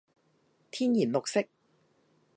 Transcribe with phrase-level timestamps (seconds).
[0.71, 1.45] 天然綠色